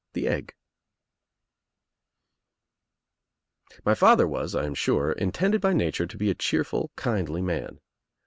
[0.13, 0.51] THE EGG
[3.69, 7.43] l\/f Y FATHER was, I am sure, intended by nature to be a cheerful, kindly
[7.43, 7.77] man.